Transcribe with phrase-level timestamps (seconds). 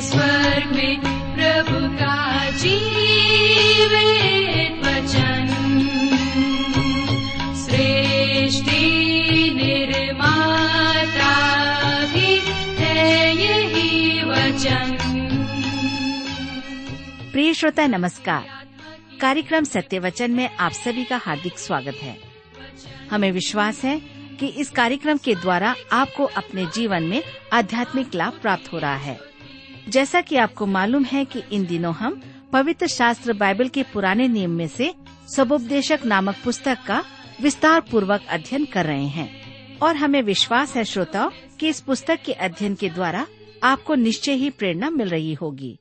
[0.00, 1.00] स्वर्ग में
[1.34, 2.20] प्रभु का
[17.32, 18.66] प्रिय श्रोता, नमस्कार।
[19.20, 22.18] कार्यक्रम सत्य वचन में आप सभी का हार्दिक स्वागत है।
[23.10, 23.98] हमें विश्वास है
[24.40, 27.22] कि इस कार्यक्रम के द्वारा आपको अपने जीवन में
[27.52, 29.29] आध्यात्मिक लाभ प्राप्त हो रहा है।
[29.90, 32.22] जैसा कि आपको मालूम है कि इन दिनों हम
[32.52, 34.94] पवित्र शास्त्र बाइबल के पुराने नियम में से
[35.36, 37.04] सबोपदेशक नामक पुस्तक का
[37.42, 39.40] विस्तार पूर्वक अध्ययन कर रहे हैं।
[39.78, 43.26] और हमें विश्वास है, श्रोताओं, कि इस पुस्तक के अध्ययन के द्वारा
[43.62, 45.78] आपको निश्चय ही प्रेरणा मिल रही होगी।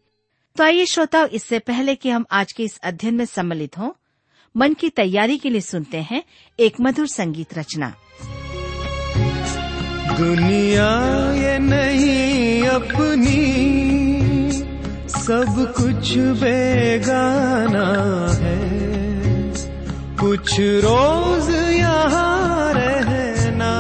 [0.57, 3.91] तो आइए, श्रोताओं, इससे पहले कि हम आज के इस अध्ययन में सम्मिलित हों,
[4.57, 6.23] मन की तैयारी के लिए सुनते हैं
[6.59, 7.95] एक मधुर संगीत रचना।
[10.17, 13.98] दुनिया ये नहीं अपनी।
[15.29, 17.87] सब कुछ बेगाना
[18.31, 18.69] है।
[20.17, 23.73] कुछ रोज यहाँ रहना,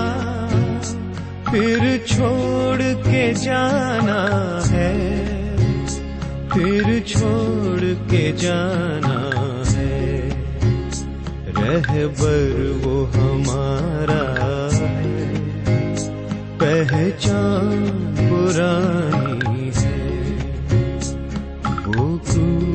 [1.51, 4.97] फिर छोड़ के जाना है।
[6.49, 9.19] फिर छोड़ के जाना
[9.71, 10.29] है।
[11.47, 14.23] रहबर वो हमारा
[14.75, 15.07] है।
[16.63, 17.85] पहचान
[18.29, 19.28] पुरानी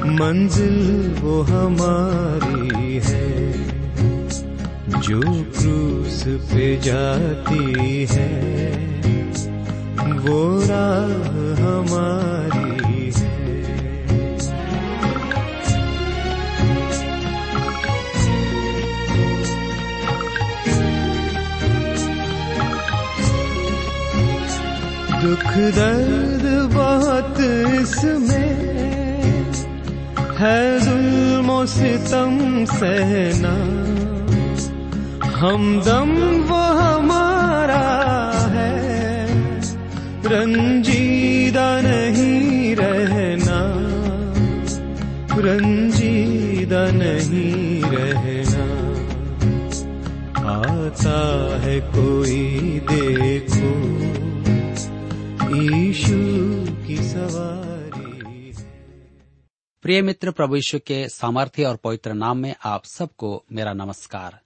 [0.07, 3.53] मंजिल वो हमारी है।
[5.01, 5.21] जो
[5.59, 8.43] क्रूस पे जाती है,
[10.09, 12.34] वो राह हमारी
[25.25, 27.35] दुख दर्द बहुत
[27.81, 28.55] इसमें
[30.39, 33.55] है जुल्मो सितम सहना।
[35.37, 36.11] हमदम
[36.43, 37.85] वो हमारा
[38.47, 39.27] है,
[40.27, 43.61] रंजीदा नहीं रहना।
[45.41, 48.67] रंजीदा नहीं रहना।
[50.51, 52.61] आता है कोई
[52.91, 53.94] देखो।
[57.15, 58.55] सवारी
[59.83, 64.41] प्रिय मित्र, प्रभु यीशु के सामर्थ्य और पवित्र नाम में आप सबको मेरा नमस्कार।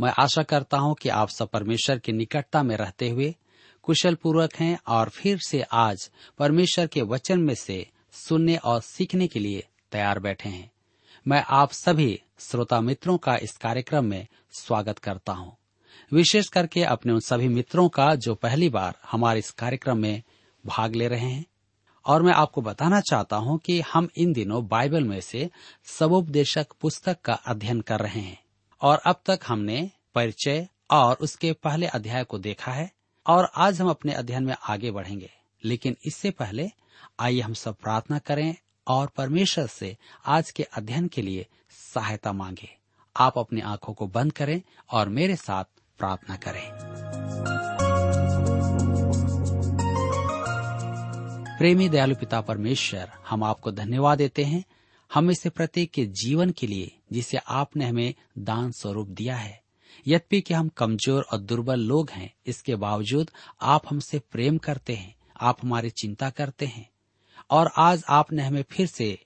[0.00, 3.34] मैं आशा करता हूँ कि आप सब परमेश्वर की निकटता में रहते हुए
[3.82, 9.26] कुशल पूर्वक हैं और फिर से आज परमेश्वर के वचन में से सुनने और सीखने
[9.26, 10.70] के लिए तैयार बैठे हैं।
[11.28, 15.56] मैं आप सभी श्रोता मित्रों का इस कार्यक्रम में स्वागत करता हूँ।
[16.12, 20.22] विशेष करके अपने उन सभी मित्रों का जो पहली बार हमारे इस कार्यक्रम में
[20.66, 21.46] भाग ले रहे हैं।
[22.06, 25.50] और मैं आपको बताना चाहता हूँ कि हम इन दिनों बाइबल में से
[25.84, 28.42] सबोपदेशक पुस्तक का अध्ययन कर रहे हैं।
[28.82, 32.92] और अब तक हमने परिचय और उसके पहले अध्याय को देखा है
[33.26, 35.30] और आज हम अपने अध्ययन में आगे बढ़ेंगे।
[35.64, 36.70] लेकिन इससे पहले
[37.20, 38.54] आइए हम सब प्रार्थना करें
[38.86, 39.96] और परमेश्वर से
[40.26, 41.46] आज के अध्ययन के लिए
[41.94, 42.76] सहायता मांगे।
[43.16, 45.64] आप अपनी आँखों को बंद करें और मेरे साथ
[45.98, 46.91] प्रार्थना करें।
[51.62, 54.64] प्रेमी दयालु पिता परमेश्वर, हम आपको धन्यवाद देते हैं।
[55.14, 59.62] हम इसे प्रत्येक के जीवन के लिए, जिसे आपने हमें दान स्वरूप दिया है।
[60.06, 63.30] यद्यपि कि हम कमज़ोर और दुर्बल लोग हैं, इसके बावजूद
[63.62, 66.90] आप हमसे प्रेम करते हैं, आप हमारी चिंता करते हैं।
[67.50, 69.18] और आज आपने हमें फिर से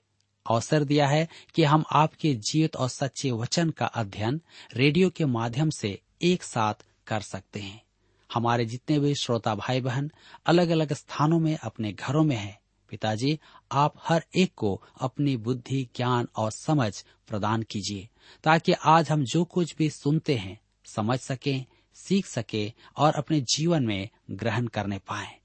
[0.49, 4.41] अवसर दिया है कि हम आपके जीवित और सच्चे वचन का अध्ययन
[4.73, 6.73] रेडियो के माध्यम से एक साथ
[7.07, 7.86] कर सकते हैं।
[8.33, 10.11] हमारे जितने भी श्रोता भाई बहन
[10.45, 13.39] अलग अलग स्थानों में अपने घरों में हैं पिताजी
[13.71, 18.09] आप हर एक को अपनी बुद्धि ज्ञान और समझ प्रदान कीजिए
[18.43, 23.83] ताकि आज हम जो कुछ भी सुनते हैं समझ सकें सीख सके और अपने जीवन
[23.83, 25.39] में ग्रहण करने पाए।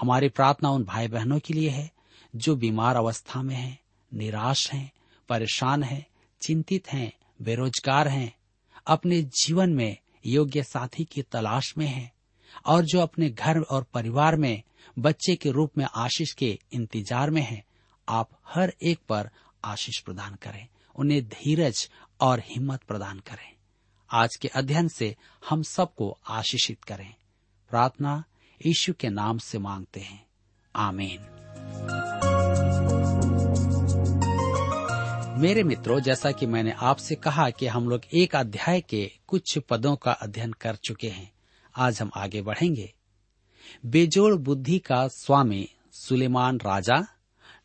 [0.00, 1.90] हमारी प्रार्थना उन भाई बहनों के लिए है
[2.36, 3.78] जो बीमार अवस्था में हैं,
[4.14, 4.92] निराश हैं,
[5.28, 6.06] परेशान हैं,
[6.40, 7.12] चिंतित हैं,
[7.42, 8.36] बेरोजगार हैं,
[8.86, 12.12] अपने जीवन में योग्य साथी की तलाश में हैं।
[12.66, 14.62] और जो अपने घर और परिवार में
[14.98, 17.64] बच्चे के रूप में आशीष के इंतज़ार में हैं,
[18.08, 19.30] आप हर एक पर
[19.64, 21.90] आशीष प्रदान करें उन्हें धीरज
[22.20, 23.52] और हिम्मत प्रदान करें।
[24.10, 25.16] आज के अध्ययन से
[25.48, 27.14] हम सबको आशीषित करें।
[27.70, 28.24] प्रार्थना
[28.66, 30.26] यीशु के नाम से मांगते हैं।
[30.76, 31.34] आमीन।
[35.40, 39.96] मेरे मित्रों जैसा कि मैंने आपसे कहा कि हम लोग एक अध्याय के कुछ पदों
[39.96, 41.32] का अध्ययन कर चुके हैं।
[41.78, 42.94] आज हम आगे बढ़ेंगे।
[43.86, 47.06] बेजोड़ बुद्धि का स्वामी सुलेमान राजा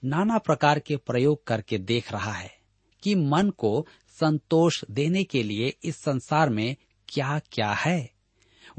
[0.06, 2.52] नाना प्रकार के प्रयोग करके देख रहा है
[3.04, 3.88] कि मन को
[4.20, 6.76] संतोष देने के लिए इस संसार में
[7.10, 8.12] क्या क्या है।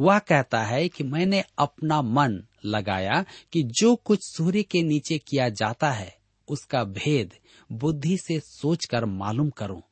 [0.01, 5.49] वह कहता है कि मैंने अपना मन लगाया कि जो कुछ सूर्य के नीचे किया
[5.49, 6.17] जाता है,
[6.49, 7.33] उसका भेद
[7.73, 9.83] बुद्धि से सोचकर मालूम करूँ।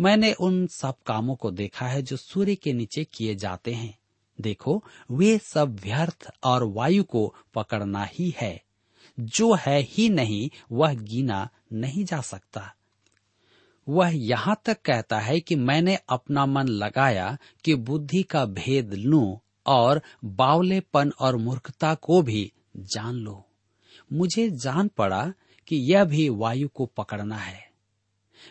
[0.00, 3.97] मैंने उन सब कामों को देखा है जो सूर्य के नीचे किए जाते हैं।
[4.40, 8.64] देखो, वे सब व्यर्थ और वायु को पकड़ना ही है।
[9.20, 12.74] जो है ही नहीं, वह गिना नहीं जा सकता।
[13.88, 19.40] वह यहाँ तक कहता है कि मैंने अपना मन लगाया कि बुद्धि का भेद लू
[19.66, 23.44] और बावलेपन और मूर्खता को भी जान लो।
[24.12, 25.32] मुझे जान पड़ा
[25.66, 27.67] कि यह भी वायु को पकड़ना है।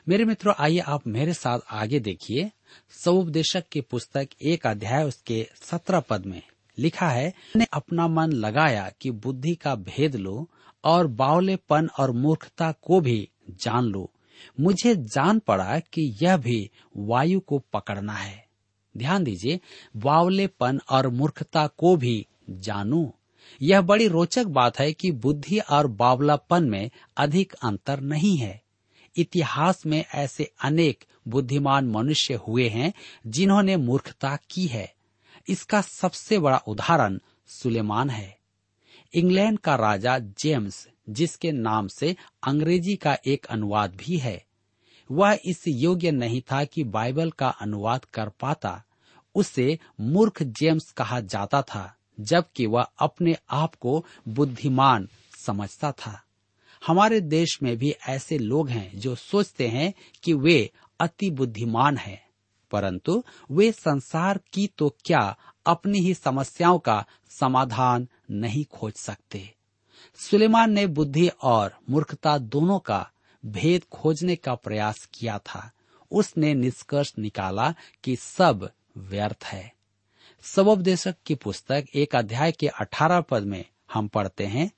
[0.09, 2.51] मेरे मित्रों, आइए आप मेरे साथ आगे देखिए
[2.89, 6.41] सवोपदेशक की पुस्तक एक अध्याय, उसके सत्रह पद में
[6.79, 10.49] लिखा है, मैंने अपना मन लगाया कि बुद्धि का भेद लो
[10.83, 14.11] और बावलेपन और मूर्खता को भी जान लो।
[14.59, 18.47] मुझे जान पड़ा कि यह भी वायु को पकड़ना है।
[18.97, 19.59] ध्यान दीजिए,
[19.97, 23.13] बावलेपन और मूर्खता को भी जानू।
[23.61, 28.66] यह बड़ी रोचक बात है कि बुद्धि और बावलापन में अधिक अंतर नहीं है।
[29.17, 32.93] इतिहास में ऐसे अनेक बुद्धिमान मनुष्य हुए हैं
[33.27, 34.93] जिन्होंने मूर्खता की है।
[35.47, 38.37] इसका सबसे बड़ा उदाहरण सुलेमान है।
[39.13, 44.45] इंग्लैंड का राजा जेम्स, जिसके नाम से अंग्रेज़ी का एक अनुवाद भी है।
[45.11, 48.83] वह इस योग्य नहीं था कि बाइबल का अनुवाद कर पाता।
[49.35, 56.23] उसे मूर्ख जेम्स कहा जाता था, जबकि वह अपने आप को बुद्धिमान समझता था।
[56.85, 59.93] हमारे देश में भी ऐसे लोग हैं जो सोचते हैं
[60.23, 62.27] कि वे अति बुद्धिमान हैं।
[62.71, 67.05] परंतु वे संसार की तो क्या अपनी ही समस्याओं का
[67.39, 69.53] समाधान नहीं खोज सकते।
[70.15, 73.11] सुलेमान ने बुद्धि और मूर्खता दोनों का
[73.45, 75.71] भेद खोजने का प्रयास किया था।
[76.11, 79.73] उसने निष्कर्ष निकाला कि सब व्यर्थ है।
[80.41, 84.71] सबोपदेशक की पुस्तक एक अध्याय के अठारह पद में हम पढ़ते हैं।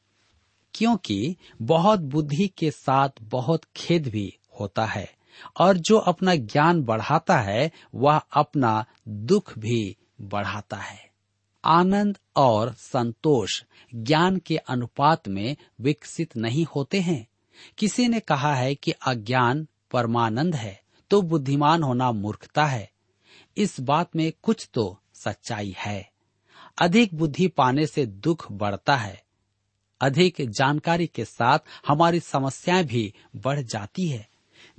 [0.76, 5.12] क्योंकि बहुत बुद्धि के साथ बहुत खेद भी होता है,
[5.60, 11.10] और जो अपना ज्ञान बढ़ाता है, वह अपना दुख भी बढ़ाता है।
[11.66, 13.64] आनंद और संतोष
[13.96, 17.28] ज्ञान के अनुपात में विकसित नहीं होते हैं।
[17.78, 22.92] किसी ने कहा है कि अज्ञान परमानंद है तो बुद्धिमान होना मूर्खता है।
[23.58, 26.12] इस बात में कुछ तो सच्चाई है।
[26.82, 29.24] अधिक बुद्धि पाने से दुख बढ़ता है।
[30.02, 34.30] अधिक जानकारी के साथ हमारी समस्याएँ भी बढ़ जाती है।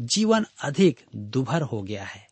[0.00, 2.28] जीवन अधिक दुभर हो गया है।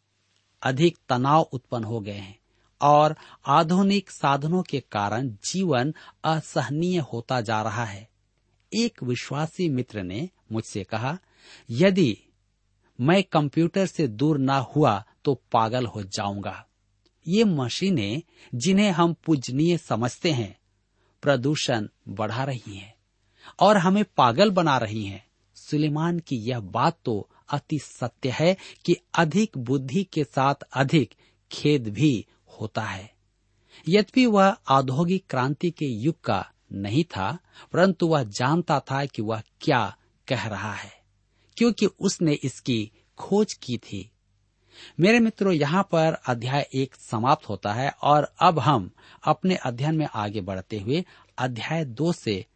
[0.63, 2.39] अधिक तनाव उत्पन्न हो गए हैं
[2.83, 5.95] और आधुनिक साधनों के कारण जीवन
[6.25, 8.09] असहनीय होता जा रहा है।
[8.75, 11.19] एक विश्वासी मित्र ने मुझसे कहा,
[11.71, 12.19] यदि
[13.01, 16.67] मैं कंप्यूटर से दूर ना हुआ तो पागल हो जाऊँगा।
[17.27, 18.23] ये मशीनें
[18.55, 20.59] जिन्हें हम पूजनीय समझते हैं
[21.23, 22.95] प्रदूषण बढ़ा रही हैं
[23.61, 25.25] और हमें पागल बना रही हैं।
[25.57, 31.15] सुलेमान की यह बात तो अति सत्य है कि अधिक बुद्धि के साथ अधिक
[31.51, 32.27] खेद भी
[32.61, 33.11] होता है।
[33.87, 37.39] यद्यपि वह औद्योगिक क्रांति के युग का नहीं था,
[37.73, 39.97] परंतु वह जानता था कि वह क्या
[40.29, 40.93] कह रहा है,
[41.57, 44.11] क्योंकि उसने इसकी खोज की थी।
[45.01, 48.91] मेरे मित्रों, यहाँ पर अध्याय एक समाप्त होता है और अब हम
[49.25, 51.05] अपने अध्ययन में आगे बढ़ते हुए
[51.39, 52.47] अध्याय दो से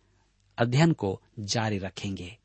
[0.58, 2.38] अध्ययन को जारी रखेंगे।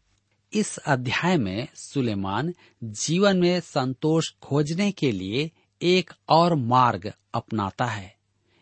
[0.53, 2.53] इस अध्याय में सुलेमान
[2.83, 8.15] जीवन में संतोष खोजने के लिए एक और मार्ग अपनाता है।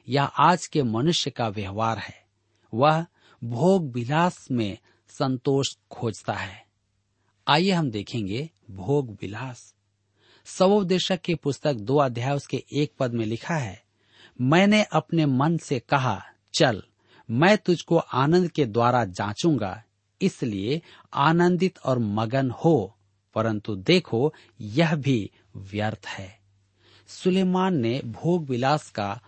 [0.09, 2.25] यह आज के मनुष्य का व्यवहार है।
[2.73, 3.05] वह
[3.43, 4.77] भोग विलास में
[5.09, 6.65] संतोष खोजता है।
[7.47, 9.74] आइए हम देखेंगे भोग विलास
[10.45, 13.83] सवोपदेशक की पुस्तक दो अध्याय उसके एक पद में लिखा है,
[14.41, 16.23] मैंने अपने मन से कहा,
[16.53, 16.83] चल,
[17.31, 19.83] मैं तुझको आनंद के द्वारा जांचूँगा,
[20.21, 20.81] इसलिए
[21.13, 22.97] आनंदित और मगन हो,
[23.35, 26.39] परंतु देखो, यह भी व्यर्थ है।
[27.07, 29.21] सुलेमान ने भोग विलास का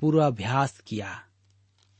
[0.00, 1.22] पूर्वाभ्यास किया।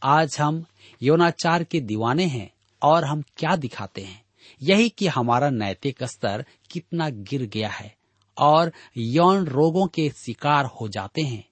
[0.02, 0.64] आज हम
[1.02, 2.50] यौनाचार के दीवाने हैं
[2.82, 4.25] और हम क्या दिखाते हैं?
[4.62, 7.95] यही कि हमारा नैतिक स्तर कितना गिर गया है।
[8.38, 11.48] और यौन रोगों के शिकार हो जाते हैं।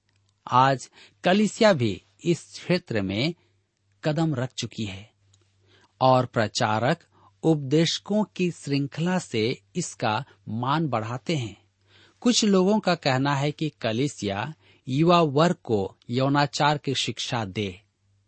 [0.51, 0.91] आज
[1.25, 3.35] कलिसिया भी इस क्षेत्र में
[4.05, 5.13] कदम रख चुकी है
[6.01, 7.05] और प्रचारक
[7.43, 11.65] उपदेशकों की श्रृंखला से इसका मान बढ़ाते हैं।
[12.21, 14.55] कुछ लोगों का कहना है कि कलिसिया
[14.89, 17.81] युवा वर्ग को यौनाचार की शिक्षा दे।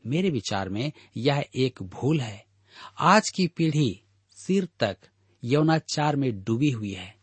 [0.06, 2.46] मेरे विचार में यह एक भूल है।
[2.98, 4.96] आज की पीढ़ी सिर तक
[5.44, 7.15] यौनाचार में डूबी हुई है।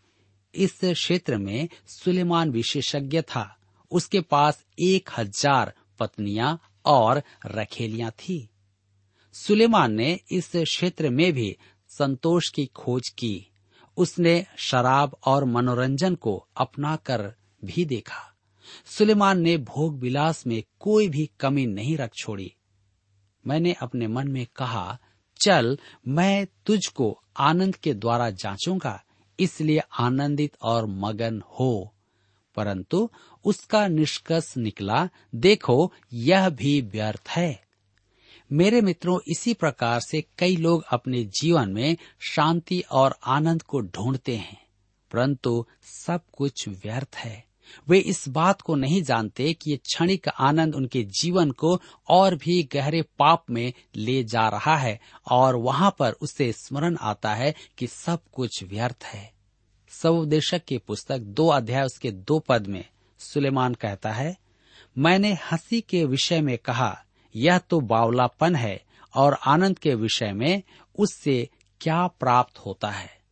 [0.56, 3.60] इस क्षेत्र में सुलेमान विशेषज्ञ था।
[3.92, 8.50] उसके पास एक हज़ार पत्नियाँ और रखेलियाँ थी।
[9.34, 11.58] सुलेमान ने इस क्षेत्र में भी
[11.90, 13.48] संतोष की खोज की।
[13.98, 17.34] उसने शराब और मनोरंजन को अपना कर
[17.66, 18.34] भी देखा।
[18.86, 22.56] सुलेमान ने भोग विलास में कोई भी कमी नहीं रख छोड़ी।
[23.48, 25.00] मैंने अपने मन में कहा,
[25.46, 29.03] चल, मैं तुझको आनंद के द्वारा जांचूँगा।
[29.40, 31.94] इसलिए आनंदित और मगन हो।
[32.56, 33.10] परंतु
[33.46, 37.64] उसका निष्कर्ष निकला, देखो, यह भी व्यर्थ है।
[38.52, 44.38] मेरे मित्रों, इसी प्रकार से कई लोग अपने जीवन में शांति और आनंद को ढूंढते
[44.38, 44.66] हैं,
[45.12, 47.53] परंतु सब कुछ व्यर्थ है।
[47.90, 52.70] वे इस बात को नहीं जानते कि ये क्षणिक आनंद उनके जीवन को और भी
[52.74, 55.00] गहरे पाप में ले जा रहा है
[55.32, 59.34] और वहाँ पर उसे स्मरण आता है कि सब कुछ व्यर्थ है।
[59.90, 62.86] सवदेशक की पुस्तक दो अध्याय उसके दो पद में
[63.20, 64.38] सुलेमान कहता है,
[64.98, 67.04] मैंने हँसी के विषय में कहा,
[67.36, 68.82] यह तो बावलापन है
[69.16, 70.64] और आनंद के विषय में
[71.00, 71.50] उससे
[71.82, 73.24] क्या प्राप्त होता है?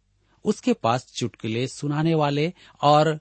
[0.46, 3.20] उसके पास चुटकुले सुनाने वाले और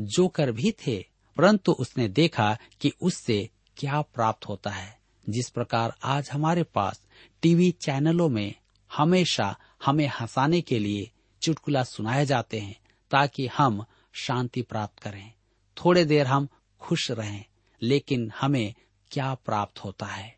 [0.00, 4.98] जोकर भी थे, परंतु उसने देखा कि उससे क्या प्राप्त होता है।
[5.28, 7.02] जिस प्रकार आज हमारे पास
[7.42, 8.54] टीवी चैनलों में
[8.92, 11.10] हमेशा हमें हंसाने के लिए
[11.42, 15.32] चुटकुला सुनाए जाते हैं, ताकि हम शांति प्राप्त करें।
[15.76, 16.48] थोड़े देर हम
[16.80, 17.44] खुश रहें,
[17.82, 18.74] लेकिन हमें
[19.10, 20.36] क्या प्राप्त होता है?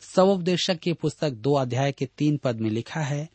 [0.00, 3.28] सवोपदेशक की पुस्तक दो अध्याय के तीन पद में लिखा है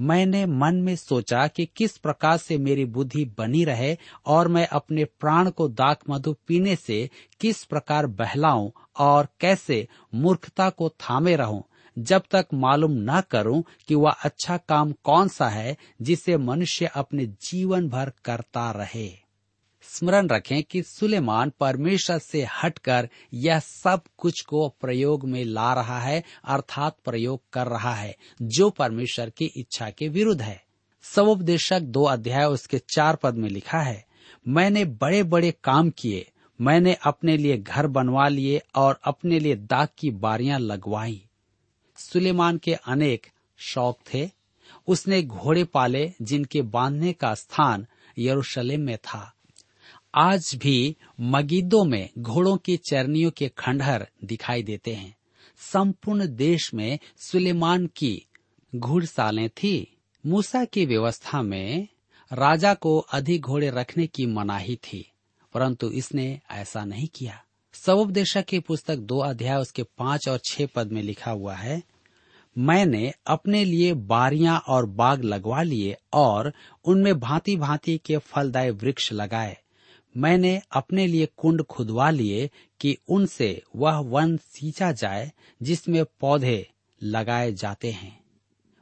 [0.00, 3.96] मैंने मन में सोचा कि किस प्रकार से मेरी बुद्धि बनी रहे
[4.26, 7.10] और मैं अपने प्राण को दाक मधु पीने से
[7.40, 11.64] किस प्रकार बहलाऊं और कैसे मूर्खता को थामे रहूँ।
[11.98, 17.26] जब तक मालूम न करूँ कि वह अच्छा काम कौन सा है जिसे मनुष्य अपने
[17.26, 19.29] जीवन भर करता रहे।
[19.82, 26.00] स्मरण रखें कि सुलेमान परमेश्वर से हटकर यह सब कुछ को प्रयोग में ला रहा
[26.00, 30.64] है, अर्थात प्रयोग कर रहा है, जो परमेश्वर की इच्छा के विरुद्ध है।
[31.02, 34.06] सवोपदेशक दो अध्याय उसके चार पद में लिखा है,
[34.48, 39.88] मैंने बड़े बड़े काम किए, मैंने अपने लिए घर बनवा लिए और अपने लिए दाग
[39.98, 41.26] की बारियाँ लगवाई।
[41.96, 43.26] सुलेमान के अनेक
[43.58, 44.30] शौक थे।
[44.88, 47.86] उसने घोड़े पाले जिनके बांधने का स्थान
[48.18, 49.34] यरूशलेम में था।
[50.14, 55.14] आज भी मगिदों में घोड़ों की चरनियों के खंडहर दिखाई देते हैं।
[55.60, 58.26] संपूर्ण देश में सुलेमान की
[58.72, 61.88] घुड़सालें थी। मूसा की व्यवस्था में
[62.30, 65.04] राजा को अधिक घोड़े रखने की मनाही थी,
[65.54, 67.40] परंतु इसने ऐसा नहीं किया।
[67.74, 71.82] सवोपदेशक की पुस्तक दो अध्याय उसके पाँच और छह पद में लिखा हुआ है,
[72.56, 76.52] मैंने अपने लिए बारियाँ और बाग लगवा लिए और
[76.84, 79.56] उनमें भांति भांति के फलदायी वृक्ष लगाए।
[80.16, 82.50] मैंने अपने लिए कुंड खुदवा लिए
[82.80, 86.70] कि उनसे वह वन सींचा जाए, जिसमें पौधे
[87.02, 88.24] लगाए जाते हैं।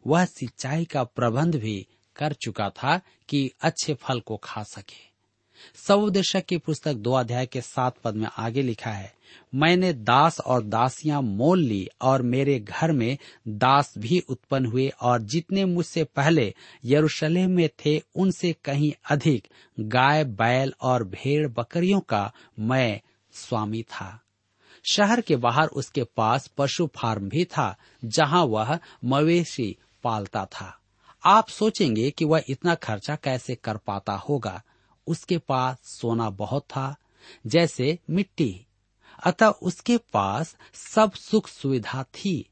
[0.07, 5.09] वह सिंचाई का प्रबंध भी कर चुका था कि अच्छे फल को खा सके।
[5.75, 9.18] सवदेशक की पुस्तक दो अध्याय के सात पद में आगे लिखा है
[9.55, 13.19] मैंने दास और दासियाँ मोल ली और मेरे घर में
[13.49, 16.55] दास भी उत्पन्न हुए और जितने मुझसे पहले
[16.85, 19.49] यरूशलेम में थे, उनसे कहीं अधिक
[19.81, 23.01] गाय, बैल और भेड़ बकरियों का मैं
[23.33, 24.21] स्वामी था।
[24.91, 30.79] शहर के बाहर उसके पास पशु फार्म भी था, जहाँ वह मवेशी पालता था।
[31.25, 34.63] आप सोचेंगे कि वह इतना खर्चा कैसे कर पाता होगा।
[35.07, 36.97] उसके पास सोना बहुत था,
[37.47, 38.65] जैसे मिट्टी।
[39.25, 42.51] अतः उसके पास सब सुख सुविधा थी।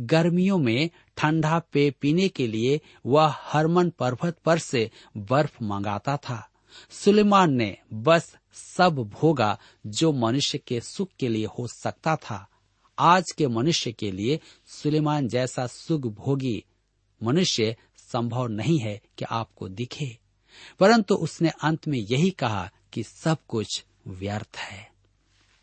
[0.00, 6.50] गर्मियों में ठंडा पेय पीने के लिए वह हरमन पर्वत पर से बर्फ़ मंगाता था।
[6.90, 12.48] सुलेमान ने बस सब भोगा जो मनुष्य के सुख के लिए हो सकता था।
[12.98, 16.64] आज के मनुष्य के लिए सुलेमान जैसा सुख भोगी
[17.22, 20.18] मनुष्य संभव नहीं है कि आपको दिखे।
[20.80, 24.93] परंतु उसने अंत में यही कहा कि सब कुछ व्यर्थ है।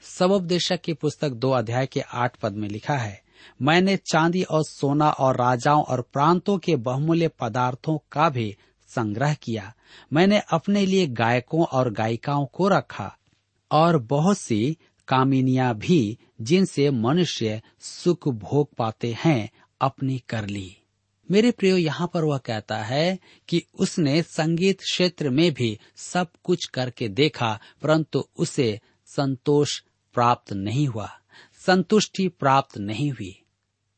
[0.03, 3.21] सबोपदेशक की पुस्तक दो अध्याय के आठ पद में लिखा है,
[3.61, 8.55] मैंने चांदी और सोना और राजाओं और प्रांतों के बहुमूल्य पदार्थों का भी
[8.89, 9.73] संग्रह किया।
[10.13, 13.15] मैंने अपने लिए गायकों और गायिकाओं को रखा
[13.71, 14.77] और बहुत सी
[15.07, 19.49] कामिनियाँ भी, जिनसे मनुष्य सुख भोग पाते हैं,
[19.81, 20.77] अपनी कर ली।
[21.29, 26.65] मेरे प्रियो, यहाँ पर वह कहता है कि उसने संगीत क्षेत्र में भी सब कुछ
[26.65, 29.81] करके देखा, परंतु उसे संतोष
[30.15, 31.09] प्राप्त नहीं हुआ,
[31.65, 33.35] संतुष्टि प्राप्त नहीं हुई।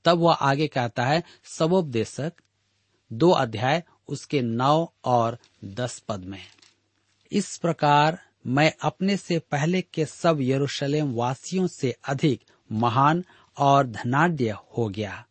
[0.06, 2.34] तब वह आगे कहता है सबोपदेशक
[3.12, 6.42] दो अध्याय, उसके नौ और दस पद में।
[7.32, 13.24] इस प्रकार मैं अपने से पहले के सब यरूशलेम वासियों से अधिक महान
[13.58, 14.42] और धनाढ़
[14.78, 15.24] हो गया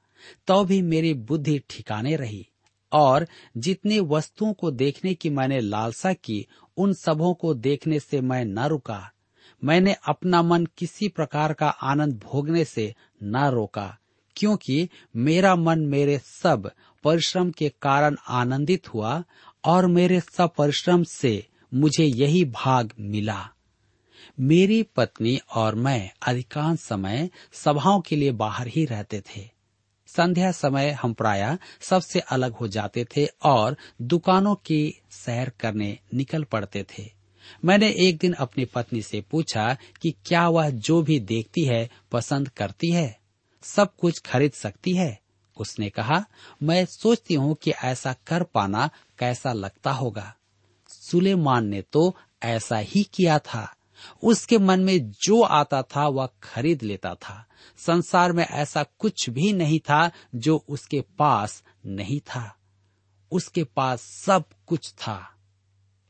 [0.47, 2.47] तो भी मेरी बुद्धि ठिकाने रही,
[2.93, 6.47] और जितनी वस्तुओं को देखने की मैंने लालसा की,
[6.77, 9.11] उन सबों को देखने से मैं न रुका।
[9.65, 13.99] मैंने अपना मन किसी प्रकार का आनंद भोगने से न रोका,
[14.37, 16.71] क्योंकि मेरा मन मेरे सब
[17.05, 19.23] परिश्रम के कारण आनंदित हुआ
[19.65, 23.49] और मेरे सब परिश्रम से मुझे यही भाग मिला।
[24.41, 29.51] मेरी पत्नी और मैं अधिकांश समय सभाओं के लिए बाहर ही रहते थे।
[30.07, 36.45] संध्या समय हम प्राय सबसे अलग हो जाते थे और दुकानों की सैर करने निकल
[36.45, 37.22] पड़ते थे।
[37.65, 42.49] मैंने एक दिन अपनी पत्नी से पूछा कि क्या वह जो भी देखती है, पसंद
[42.49, 43.19] करती है?
[43.63, 45.21] सब कुछ खरीद सकती है।
[45.57, 46.25] उसने कहा,
[46.63, 50.35] मैं सोचती हूँ कि ऐसा कर पाना कैसा लगता होगा।
[50.89, 53.77] सुलेमान ने तो ऐसा ही किया था।
[54.25, 57.47] उसके मन में जो आता था, वह खरीद लेता था।
[57.79, 62.57] संसार में ऐसा कुछ भी नहीं था जो उसके पास नहीं था।
[63.33, 65.35] उसके पास सब कुछ था।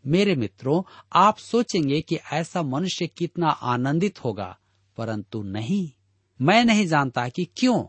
[0.06, 0.82] मेरे मित्रों,
[1.12, 4.58] आप सोचेंगे कि ऐसा मनुष्य कितना आनंदित होगा,
[4.96, 5.90] परंतु नहीं।
[6.40, 7.84] मैं नहीं जानता कि क्यों।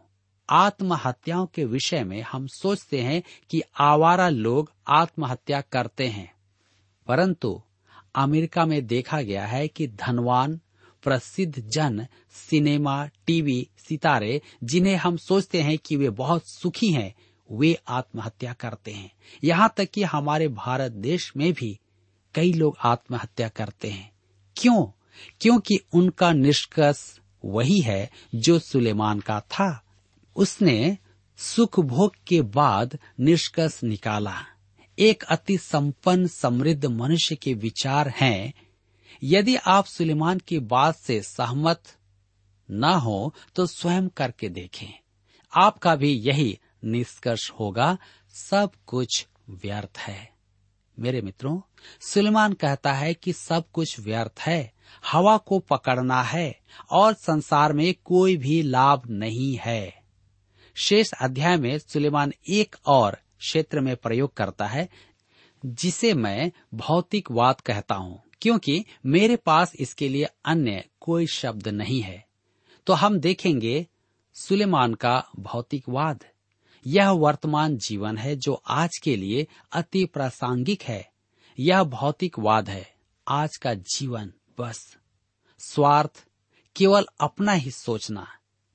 [0.49, 6.33] आत्महत्याओं के विषय में हम सोचते हैं कि आवारा लोग आत्महत्या करते हैं।
[7.07, 7.61] परंतु
[8.15, 10.59] अमेरिका में देखा गया है कि धनवान,
[11.03, 17.15] प्रसिद्ध जन, सिनेमा, टीवी, सितारे, जिन्हें हम सोचते हैं कि वे बहुत सुखी हैं,
[17.51, 19.11] वे आत्महत्या करते हैं।
[19.43, 21.79] यहाँ तक कि हमारे भारत देश में भी
[22.35, 24.11] कई लोग आत्महत्या करते हैं।
[24.57, 24.99] क्यों?
[25.41, 29.83] क्योंकि उनका निष्कर्ष वही है जो सुलेमान का था।
[30.35, 30.97] उसने
[31.37, 34.45] सुख भोग के बाद निष्कर्ष निकाला।
[34.99, 38.53] एक अति संपन्न, समृद्ध मनुष्य के विचार हैं।
[39.23, 41.83] यदि आप सुलेमान की बात से सहमत
[42.71, 44.99] न हो तो स्वयं करके देखें।
[45.55, 47.97] आपका भी यही निष्कर्ष होगा,
[48.29, 50.32] सब कुछ व्यर्थ है।
[50.99, 51.61] मेरे मित्रों,
[52.01, 54.73] सुलेमान कहता है कि सब कुछ व्यर्थ है,
[55.11, 56.59] हवा को पकड़ना है,
[56.91, 60.03] और संसार में कोई भी लाभ नहीं है।
[60.75, 64.89] शेष अध्याय में सुलेमान एक और क्षेत्र में प्रयोग करता है,
[65.65, 72.25] जिसे मैं भौतिकवाद कहता हूँ, क्योंकि मेरे पास इसके लिए अन्य कोई शब्द नहीं है।
[72.87, 73.87] तो हम देखेंगे
[74.33, 76.23] सुलेमान का भौतिकवाद
[76.87, 81.11] यह वर्तमान जीवन है जो आज के लिए अति प्रासंगिक है।
[81.59, 82.93] यह भौतिकवाद है।
[83.27, 84.97] आज का जीवन बस
[85.59, 86.25] स्वार्थ,
[86.75, 88.27] केवल अपना ही सोचना,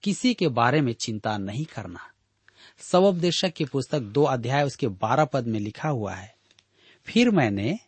[0.02, 2.00] किसी के बारे में चिंता नहीं करना।
[2.78, 6.36] सबोपदेशक की पुस्तक दो अध्याय उसके बारह पद में लिखा हुआ है।
[7.04, 7.78] फिर मैंने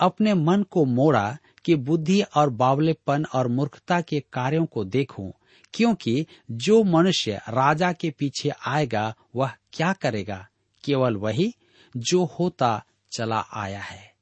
[0.00, 5.32] अपने मन को मोड़ा कि बुद्धि और बावलेपन और मूर्खता के कार्यों को देखूँ
[5.74, 10.48] क्योंकि जो मनुष्य राजा के पीछे आएगा, वह क्या करेगा?
[10.84, 11.54] केवल वही
[11.96, 14.12] जो होता चला आया है।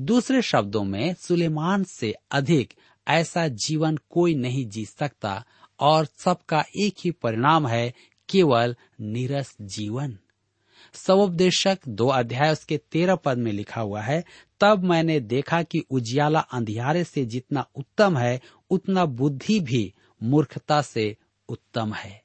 [0.00, 2.74] दूसरे शब्दों में, सुलेमान से अधिक
[3.08, 5.44] ऐसा जीवन कोई नहीं जी सकता
[5.80, 7.94] और सबका एक ही परिणाम है,
[8.28, 10.18] केवल निरस जीवन।
[10.94, 14.24] सवोपदेशक दो अध्याय उसके तेरह पद में लिखा हुआ है,
[14.60, 21.16] तब मैंने देखा कि उजियाला अंधियारे से जितना उत्तम है, उतना बुद्धि भी मूर्खता से
[21.48, 22.22] उत्तम है।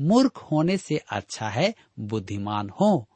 [0.00, 3.08] मूर्ख होने से अच्छा है, बुद्धिमान हो।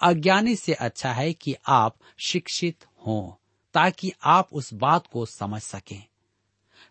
[0.00, 3.40] अज्ञानी से अच्छा है कि आप शिक्षित हो,
[3.74, 6.04] ताकि आप उस बात को समझ सकें।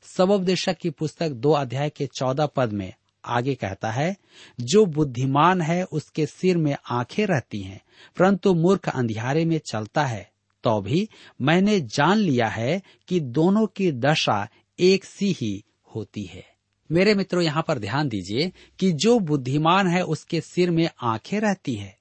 [0.03, 2.93] सबोपदेशक की पुस्तक दो अध्याय के चौदह पद में
[3.25, 4.17] आगे कहता है,
[4.59, 7.81] जो बुद्धिमान है, उसके सिर में आँखें रहती हैं,
[8.17, 10.31] परंतु मूर्ख अंधियारे में चलता है।
[10.63, 11.09] तो भी
[11.41, 14.49] मैंने जान लिया है कि दोनों की दशा
[14.79, 16.58] एक सी ही होती है।
[16.91, 21.75] मेरे मित्रों, यहाँ पर ध्यान दीजिए कि जो बुद्धिमान है, उसके सिर में आँखें रहती
[21.75, 21.97] है।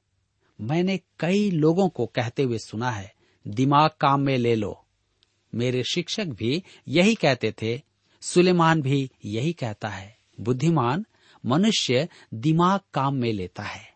[0.60, 3.12] मैंने कई लोगों को कहते हुए सुना है,
[3.48, 4.84] दिमाग काम में ले लो।
[5.54, 7.82] मेरे शिक्षक भी यही कहते थे,
[8.20, 11.06] सुलेमान भी यही कहता है, बुद्धिमान
[11.46, 13.92] मनुष्य दिमाग काम में लेता है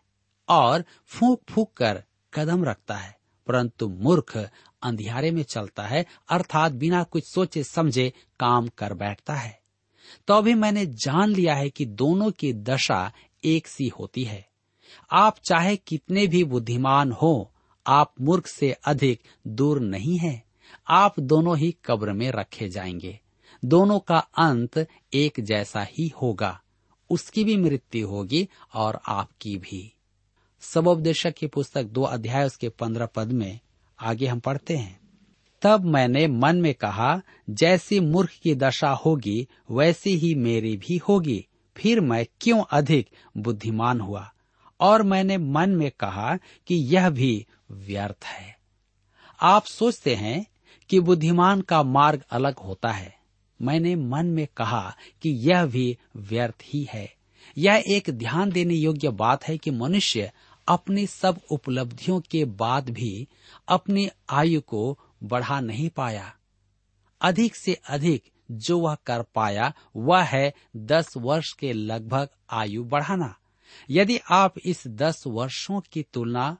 [0.49, 2.03] और फूक फूक कर
[2.33, 4.37] कदम रखता है, परंतु मूर्ख
[4.83, 9.62] अंधियारे में चलता है, अर्थात बिना कुछ सोचे समझे काम कर बैठता है।
[10.27, 13.11] तो अभी मैंने जान लिया है कि दोनों की दशा
[13.43, 14.47] एक सी होती है।
[15.11, 17.51] आप चाहे कितने भी बुद्धिमान हो,
[17.87, 20.43] आप मूर्ख से अधिक दूर नहीं है।
[20.87, 23.19] आप दोनों ही कब्र में रखे जाएँगे।
[23.65, 26.61] दोनों का अंत एक जैसा ही होगा।
[27.09, 29.93] उसकी भी मृत्यु होगी और आपकी भी।
[30.61, 33.59] सबोपदेशक की पुस्तक दो अध्याय उसके पंद्रह पद में
[33.99, 35.02] आगे हम पढ़ते हैं।
[35.63, 41.47] तब मैंने मन में कहा, जैसी मूर्ख की दशा होगी, वैसी ही मेरी भी होगी।
[41.77, 44.33] फिर मैं क्यों अधिक बुद्धिमान हुआ?
[44.79, 48.57] और मैंने मन में कहा कि यह भी व्यर्थ है।
[49.41, 50.45] आप सोचते हैं
[50.89, 53.17] कि बुद्धिमान का मार्ग अलग होता है।
[53.61, 57.13] मैंने मन में कहा कि यह भी व्यर्थ ही है।
[57.57, 60.31] यह एक ध्यान देने योग्य बात है कि मनुष्य
[60.67, 63.27] अपनी सब उपलब्धियों के बाद भी
[63.67, 66.35] अपनी आयु को बढ़ा नहीं पाया।
[67.21, 73.35] अधिक से अधिक जो वह कर पाया, वह है दस वर्ष के लगभग आयु बढ़ाना।
[73.89, 76.57] यदि आप इस दस वर्षों की तुलना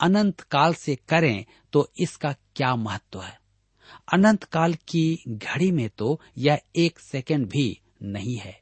[0.00, 3.40] अनंत काल से करें तो इसका क्या महत्व है?
[4.12, 8.60] अनंत काल की घड़ी में तो यह एक सेकंड भी नहीं है।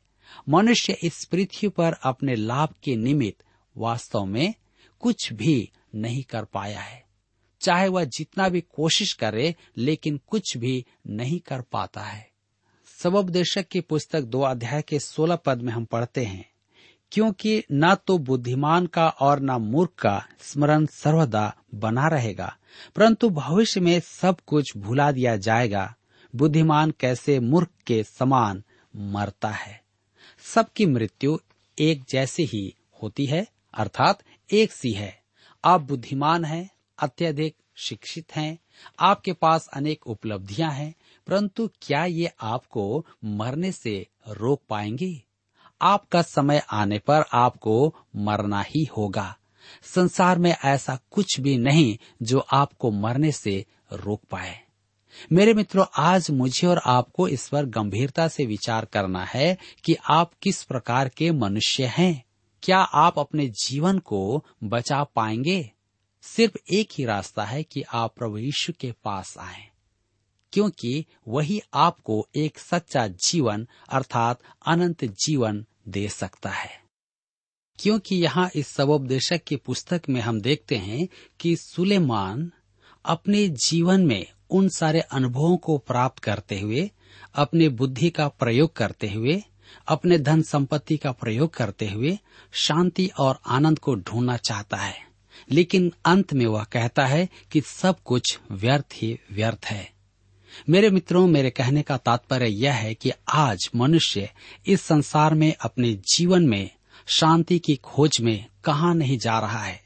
[0.49, 3.45] मनुष्य इस पृथ्वी पर अपने लाभ के निमित्त
[3.77, 4.55] वास्तव में
[5.01, 7.04] कुछ भी नहीं कर पाया है।
[7.65, 12.31] चाहे वह जितना भी कोशिश करे, लेकिन कुछ भी नहीं कर पाता है।
[13.03, 16.51] सबोपदेशक की पुस्तक दो अध्याय के सोलह पद में हम पढ़ते हैं।
[17.13, 22.57] क्योंकि न तो बुद्धिमान का और न मूर्ख का स्मरण सर्वदा बना रहेगा,
[22.97, 25.95] परंतु भविष्य में सब कुछ भुला दिया जाएगा।
[26.37, 28.63] बुद्धिमान कैसे मूर्ख के समान
[28.97, 29.83] मरता है।
[30.55, 31.39] सबकी मृत्यु
[31.79, 34.23] एक जैसी ही होती है, अर्थात
[34.53, 35.23] एक सी है।
[35.65, 38.59] आप बुद्धिमान हैं अत्यधिक शिक्षित हैं,
[39.01, 40.95] आपके पास अनेक उपलब्धियाँ हैं,
[41.27, 45.25] परंतु क्या ये आपको मरने से रोक पाएँगी?
[45.83, 49.37] आपका समय आने पर आपको मरना ही होगा।
[49.83, 54.61] संसार में ऐसा कुछ भी नहीं जो आपको मरने से रोक पाए।
[55.33, 60.33] मेरे मित्रों, आज मुझे और आपको इस पर गंभीरता से विचार करना है कि आप
[60.43, 62.25] किस प्रकार के मनुष्य हैं।
[62.63, 65.71] क्या आप अपने जीवन को बचा पाएँगे?
[66.25, 69.69] सिर्फ़ एक ही रास्ता है कि आप प्रभु यीशु के पास आए,
[70.53, 76.83] क्योंकि वही आपको एक सच्चा जीवन अर्थात अनंत जीवन दे सकता है।
[77.79, 81.09] क्योंकि यहाँ इस सबोपदेशक की पुस्तक में हम देखते हैं
[81.41, 82.53] कि सुलेमान
[83.05, 86.91] अपने जीवन में उन सारे अनुभवों को प्राप्त करते हुए,
[87.35, 89.43] अपने बुद्धि का प्रयोग करते हुए,
[89.89, 92.19] अपने धन संपत्ति का प्रयोग करते हुए
[92.53, 95.14] शांति और आनंद को ढूंढना चाहता है।
[95.51, 99.93] लेकिन अंत में वह कहता है कि सब कुछ व्यर्थ ही व्यर्थ है।
[100.69, 104.31] मेरे मित्रों, मेरे कहने का तात्पर्य यह है कि आज मनुष्य
[104.67, 106.71] इस संसार में, अपने जीवन में,
[107.07, 109.83] शांति की खोज में कहा नहीं जा रहा है।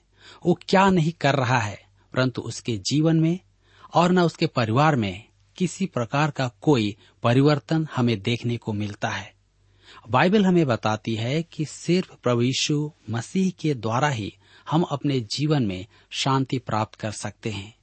[0.47, 1.81] वो क्या नहीं कर रहा है,
[2.13, 3.39] परंतु उसके जीवन में
[3.95, 5.25] और न उसके परिवार में
[5.57, 9.35] किसी प्रकार का कोई परिवर्तन हमें देखने को मिलता है।
[10.11, 14.37] बाइबल हमें बताती है कि सिर्फ़ प्रभु यीशु मसीह के द्वारा ही
[14.71, 17.75] हम अपने जीवन में शांति प्राप्त कर सकते हैं।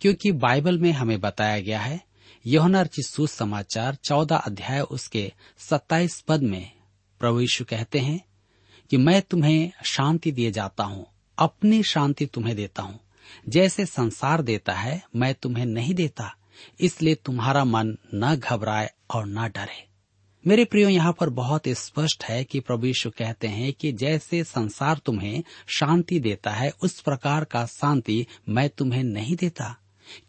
[0.00, 2.00] क्योंकि बाइबल में हमें बताया गया है
[2.46, 6.72] यौना सुसमाचार चौदह अध्याय उसके सत्ताईस पद में
[7.18, 8.24] प्रभु यीशु कहते हैं
[8.90, 11.06] कि मैं तुम्हें शांति दिए जाता हूँ,
[11.38, 13.00] अपनी शांति तुम्हें देता हूँ।
[13.48, 16.36] जैसे संसार देता है, मैं तुम्हें नहीं देता,
[16.80, 19.93] इसलिए तुम्हारा मन न घबराए और न डरे।
[20.46, 25.00] मेरे प्रियो, यहाँ पर बहुत स्पष्ट है कि प्रभु यीशु कहते हैं कि जैसे संसार
[25.04, 29.76] तुम्हें शांति देता है, उस प्रकार का शांति मैं तुम्हें नहीं देता।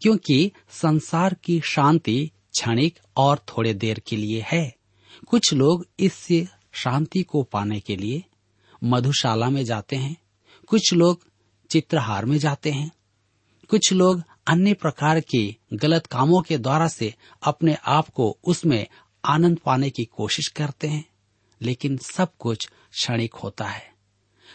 [0.02, 4.76] क्योंकि संसार की शांति क्षणिक और थोड़े देर के लिए है।
[5.26, 6.28] कुछ लोग इस
[6.72, 8.24] शांति को पाने के लिए
[8.84, 10.16] मधुशाला में जाते हैं।
[10.66, 11.26] कुछ लोग
[11.70, 12.90] चित्रहार में जाते हैं।
[13.68, 18.86] कुछ लोग अन्य प्रकार के गलत कामों के द्वारा से अपने आप को उसमें
[19.24, 21.08] आनंद पाने की कोशिश करते हैं,
[21.62, 23.94] लेकिन सब कुछ क्षणिक होता है।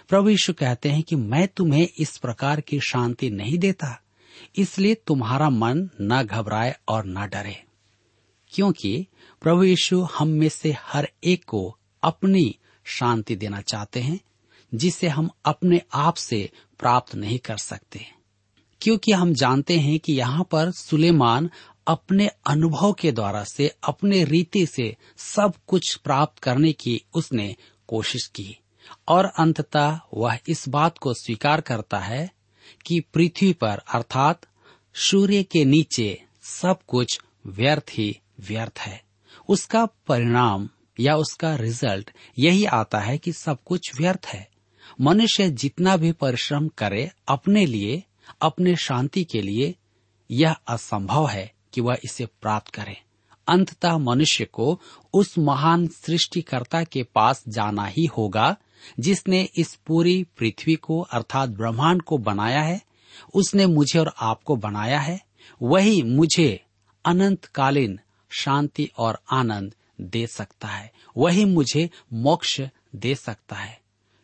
[0.09, 4.01] प्रभु यीशु कहते हैं कि मैं तुम्हें इस प्रकार की शांति नहीं देता,
[4.55, 7.63] इसलिए तुम्हारा मन न घबराए और न डरे।
[8.47, 9.07] क्योंकि
[9.41, 14.19] प्रभु यीशु हम में से हर एक को अपनी शांति देना चाहते हैं,
[14.73, 18.05] जिसे हम अपने आप से प्राप्त नहीं कर सकते।
[18.81, 21.49] क्योंकि हम जानते हैं कि यहाँ पर सुलेमान
[21.87, 27.55] अपने अनुभव के द्वारा से, अपने रीति से सब कुछ प्राप्त करने की उसने
[27.87, 28.57] कोशिश की।
[29.07, 32.31] और अंततः वह इस बात को स्वीकार करता है
[32.85, 34.41] कि पृथ्वी पर, अर्थात
[34.95, 39.03] सूर्य के नीचे, सब कुछ व्यर्थ ही व्यर्थ है।
[39.49, 44.49] उसका परिणाम या उसका रिज़ल्ट यही आता है कि सब कुछ व्यर्थ है।
[45.01, 48.03] मनुष्य जितना भी परिश्रम करे अपने लिए,
[48.41, 49.75] अपने शांति के लिए,
[50.31, 53.01] यह असंभव है। कि वह इसे प्राप्त करे।
[53.47, 54.81] अंततः मनुष्य को
[55.13, 58.57] उस महान सृष्टिकर्ता के पास जाना ही होगा,
[58.99, 62.81] जिसने इस पूरी पृथ्वी को अर्थात ब्रह्मांड को बनाया है,
[63.33, 65.21] उसने मुझे और आपको बनाया है,
[65.61, 66.65] वही मुझे
[67.05, 72.61] अनंतकालीन शांति और आनंद दे सकता है, वही मुझे मोक्ष
[72.95, 73.80] दे सकता है।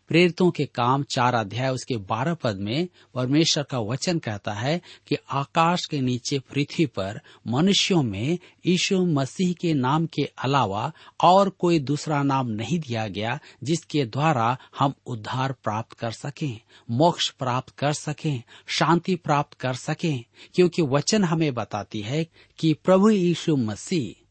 [0.08, 5.18] प्रेरितों के काम चार अध्याय उसके बारह पद में परमेश्वर का वचन कहता है कि
[5.32, 10.92] आकाश के नीचे पृथ्वी पर मनुष्यों में यीशु मसीह के नाम के अलावा
[11.22, 16.60] और कोई दूसरा नाम नहीं दिया गया जिसके द्वारा हम उद्धार प्राप्त कर सकें,
[16.92, 20.24] मोक्ष प्राप्त कर सकें, शांति प्राप्त कर सकें,
[20.56, 22.28] क्योंकि वचन हमें बताती है
[22.60, 24.24] कि प्रभु यीशु मसीह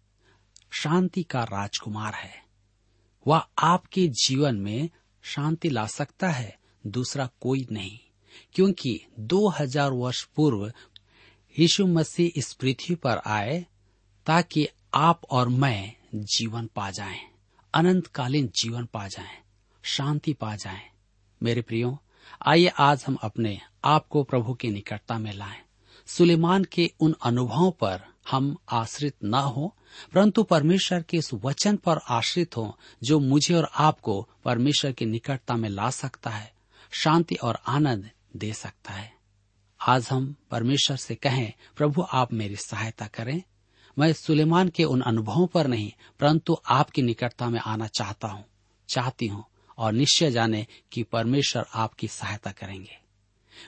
[0.81, 2.47] शांति का राजकुमार है।
[3.27, 4.89] वह आपके जीवन में
[5.27, 7.99] शांति ला सकता है दूसरा कोई नहीं
[8.55, 10.73] क्योंकि 2000 वर्ष पूर्व
[11.59, 13.67] यीशु मसीह इस पृथ्वी पर आए
[14.27, 17.19] ताकि आप और मैं जीवन पा जाएँ,
[17.75, 19.39] अनंतकालीन जीवन पा जाएँ,
[19.83, 20.83] शांति पा जाएँ।
[21.41, 21.99] मेरे प्रियो
[22.47, 25.63] आइए आज हम अपने आप को प्रभु की निकटता में लाएँ।
[26.07, 29.77] सुलेमान के उन अनुभवों पर हम आश्रित न हो,
[30.15, 35.57] परंतु परमेश्वर के इस वचन पर आश्रित हो, जो मुझे और आपको परमेश्वर की निकटता
[35.57, 36.53] में ला सकता है,
[36.91, 39.15] शांति और आनंद दे सकता है।
[39.81, 43.43] आज हम परमेश्वर से कहें, प्रभु आप मेरी सहायता करें।
[43.99, 48.45] मैं सुलेमान के उन अनुभवों पर नहीं, परंतु आपकी निकटता में आना चाहता हूँ,
[48.89, 49.45] चाहती हूँ,
[49.79, 52.99] और निश्चय जाने कि परमेश्वर आपकी सहायता करेंगे।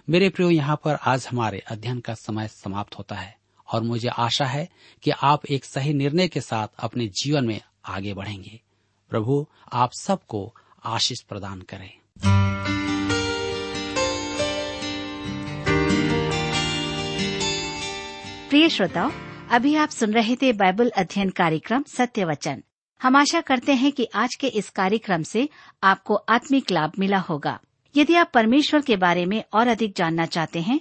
[0.09, 3.38] मेरे प्रियो, यहाँ पर आज हमारे अध्ययन का समय समाप्त होता है।
[3.73, 4.69] और मुझे आशा है
[5.03, 8.61] कि आप एक सही निर्णय के साथ अपने जीवन में आगे बढ़ेंगे।
[9.11, 10.55] प्रभु, आप सबको
[10.85, 11.93] आशीष प्रदान करें।
[18.51, 19.11] प्रिय श्रोताओ,
[19.51, 22.63] अभी आप सुन रहे थे बाइबल अध्ययन कार्यक्रम सत्य वचन।
[23.03, 25.49] हम आशा करते हैं कि आज के इस कार्यक्रम से
[25.85, 27.61] आपको आत्मिक लाभ मिला होगा।
[27.97, 30.81] यदि आप परमेश्वर के बारे में और अधिक जानना चाहते हैं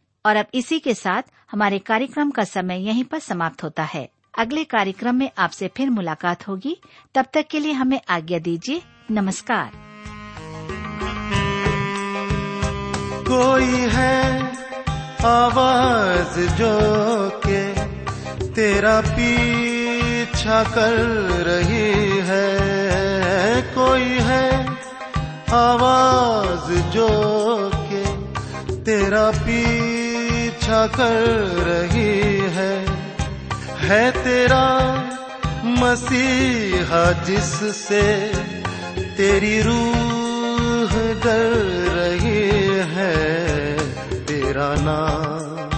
[0.25, 4.63] और अब इसी के साथ हमारे कार्यक्रम का समय यहीं पर समाप्त होता है। अगले
[4.63, 6.81] कार्यक्रम में आपसे फिर मुलाकात होगी।
[7.15, 8.81] तब तक के लिए हमें आज्ञा दीजिए।
[9.11, 9.71] नमस्कार।
[13.27, 14.47] कोई है
[15.25, 16.71] आवाज़ जो
[17.47, 17.73] के
[18.53, 20.95] तेरा पीछा कर
[21.45, 23.61] रही है?
[23.61, 24.67] कोई है
[25.53, 27.09] आवाज़ जो
[27.75, 28.05] के
[28.85, 30.00] तेरा पीछा
[30.67, 31.25] कर
[31.67, 32.73] रही है
[33.79, 34.65] है तेरा
[35.63, 38.01] मसीहा जिससे
[39.17, 40.91] तेरी रूह
[41.23, 41.53] डर
[41.97, 42.47] रही
[42.93, 43.17] है,
[44.25, 45.69] तेरा नाम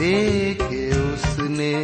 [0.00, 1.74] लेके उसने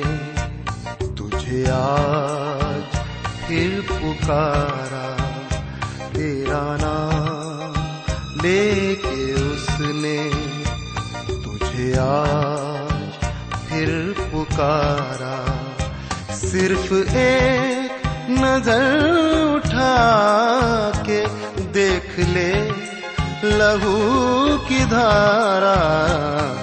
[1.17, 2.99] तुझे आज
[3.47, 5.16] फिर पुकारा।
[11.97, 13.13] आज
[13.69, 15.37] फिर पुकारा,
[16.35, 18.85] सिर्फ़ एक नज़र
[19.55, 19.97] उठा
[21.09, 21.21] के
[21.73, 22.53] देख ले,
[23.59, 23.97] लहू
[24.59, 25.77] की धारा।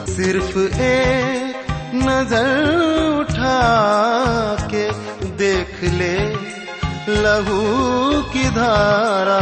[0.06, 2.64] सिर्फ़ एक नज़र
[3.20, 3.62] उठा
[4.72, 4.86] के
[5.38, 6.18] देख ले,
[7.22, 7.62] लहू
[8.22, 9.42] की धारा।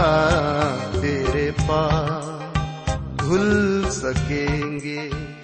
[1.02, 2.26] तेरे पास
[3.20, 5.41] धुल सकेंगे।